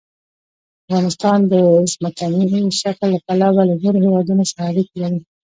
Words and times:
افغانستان 0.83 1.39
د 1.51 1.53
ځمکنی 1.91 2.43
شکل 2.81 3.09
له 3.13 3.19
پلوه 3.25 3.61
له 3.69 3.75
نورو 3.83 4.01
هېوادونو 4.05 4.43
سره 4.51 4.61
اړیکې 4.71 4.97
لري. 5.01 5.19